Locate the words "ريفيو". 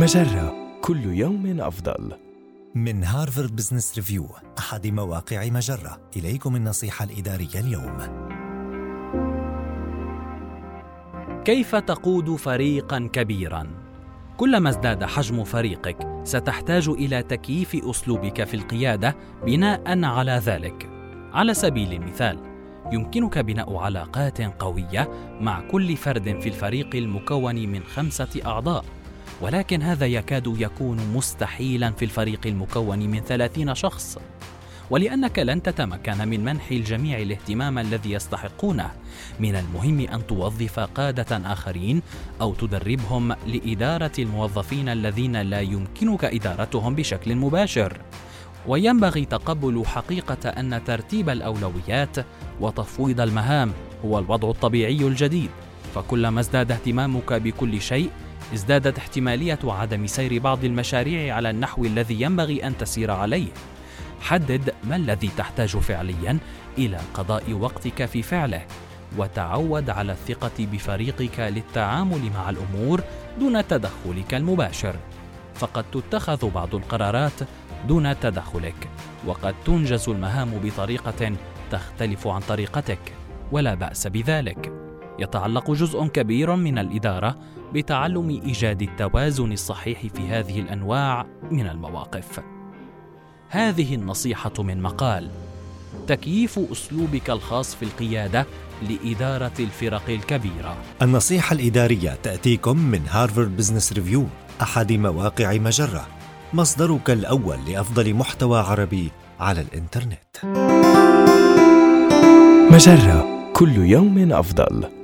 3.96-4.26, 103.92-104.26